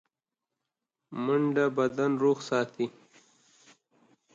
منډه 1.25 1.65
بدن 1.77 2.11
روغ 2.23 2.37
ساتي 2.49 2.85